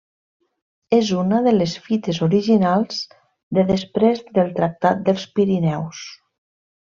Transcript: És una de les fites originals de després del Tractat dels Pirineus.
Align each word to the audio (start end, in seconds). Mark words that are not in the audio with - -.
És 0.99 1.09
una 1.23 1.41
de 1.47 1.51
les 1.57 1.75
fites 1.87 2.21
originals 2.29 3.03
de 3.59 3.67
després 3.71 4.25
del 4.39 4.51
Tractat 4.57 5.05
dels 5.11 5.29
Pirineus. 5.37 6.03